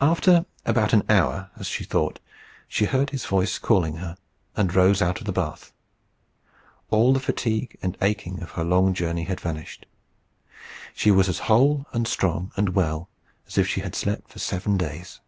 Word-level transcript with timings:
After 0.00 0.46
about 0.66 0.92
an 0.92 1.04
hour, 1.08 1.48
as 1.54 1.68
she 1.68 1.84
thought, 1.84 2.18
she 2.66 2.86
heard 2.86 3.10
his 3.10 3.24
voice 3.24 3.56
calling 3.56 3.98
her, 3.98 4.16
and 4.56 4.74
rose 4.74 5.00
out 5.00 5.20
of 5.20 5.26
the 5.26 5.32
bath. 5.32 5.70
All 6.90 7.12
the 7.12 7.20
fatigue 7.20 7.78
and 7.80 7.96
aching 8.02 8.42
of 8.42 8.50
her 8.58 8.64
long 8.64 8.94
journey 8.94 9.22
had 9.26 9.38
vanished. 9.40 9.86
She 10.92 11.12
was 11.12 11.28
as 11.28 11.38
whole, 11.46 11.86
and 11.92 12.08
strong, 12.08 12.50
and 12.56 12.70
well 12.70 13.08
as 13.46 13.56
if 13.56 13.68
she 13.68 13.80
had 13.82 13.94
slept 13.94 14.28
for 14.28 14.40
seven 14.40 14.76
days. 14.76 15.20